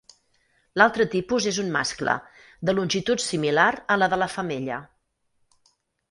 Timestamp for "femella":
4.37-4.79